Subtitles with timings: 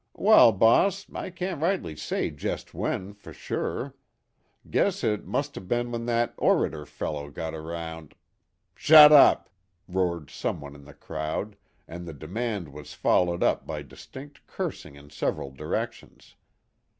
[0.15, 3.93] "Wal, boss, I can't rightly say jest when, fer sure.
[4.67, 8.15] Guess it must ha' bin when that orator feller got around"
[8.75, 9.51] "Shut up!"
[9.87, 11.55] roared some one in the crowd,
[11.87, 16.35] and the demand was followed up by distinct cursing in several directions.